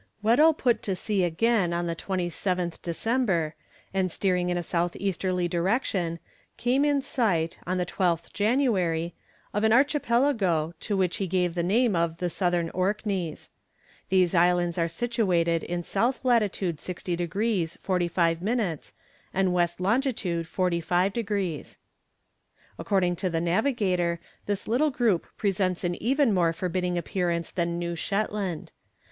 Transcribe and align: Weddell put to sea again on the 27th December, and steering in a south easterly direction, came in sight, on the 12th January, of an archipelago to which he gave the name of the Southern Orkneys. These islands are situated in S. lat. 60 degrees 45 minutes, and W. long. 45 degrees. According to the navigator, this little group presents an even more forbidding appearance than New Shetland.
Weddell 0.23 0.55
put 0.55 0.81
to 0.81 0.95
sea 0.95 1.23
again 1.23 1.73
on 1.73 1.85
the 1.85 1.95
27th 1.95 2.81
December, 2.81 3.53
and 3.93 4.11
steering 4.11 4.49
in 4.49 4.57
a 4.57 4.63
south 4.63 4.95
easterly 4.95 5.47
direction, 5.47 6.17
came 6.57 6.83
in 6.83 7.01
sight, 7.01 7.59
on 7.67 7.77
the 7.77 7.85
12th 7.85 8.33
January, 8.33 9.13
of 9.53 9.63
an 9.63 9.71
archipelago 9.71 10.73
to 10.79 10.97
which 10.97 11.17
he 11.17 11.27
gave 11.27 11.53
the 11.53 11.61
name 11.61 11.95
of 11.95 12.17
the 12.17 12.31
Southern 12.31 12.71
Orkneys. 12.71 13.51
These 14.09 14.33
islands 14.33 14.79
are 14.79 14.87
situated 14.87 15.63
in 15.63 15.81
S. 15.81 15.95
lat. 16.23 16.49
60 16.51 17.15
degrees 17.15 17.77
45 17.79 18.41
minutes, 18.41 18.95
and 19.35 19.49
W. 19.53 19.67
long. 19.77 20.01
45 20.43 21.13
degrees. 21.13 21.77
According 22.79 23.17
to 23.17 23.29
the 23.29 23.39
navigator, 23.39 24.19
this 24.47 24.67
little 24.67 24.89
group 24.89 25.27
presents 25.37 25.83
an 25.83 25.93
even 26.01 26.33
more 26.33 26.53
forbidding 26.53 26.97
appearance 26.97 27.51
than 27.51 27.77
New 27.77 27.93
Shetland. 27.93 28.71